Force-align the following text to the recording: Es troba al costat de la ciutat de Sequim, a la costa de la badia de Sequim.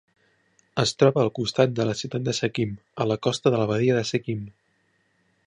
Es 0.83 0.93
troba 1.01 1.21
al 1.23 1.29
costat 1.39 1.75
de 1.81 1.85
la 1.89 1.95
ciutat 1.99 2.25
de 2.29 2.35
Sequim, 2.39 2.73
a 3.05 3.09
la 3.13 3.19
costa 3.27 3.53
de 3.57 3.61
la 3.65 3.69
badia 3.75 4.01
de 4.01 4.09
Sequim. 4.15 4.43